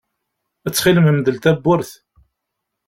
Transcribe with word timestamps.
Ttxil-m 0.69 1.07
mdel 1.17 1.37
tawwurt. 1.43 1.91